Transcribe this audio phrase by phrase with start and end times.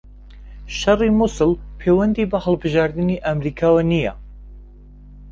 [0.77, 4.13] شەڕی موسڵ پەیوەندی بە هەڵبژاردنی ئەمریکاوە نییە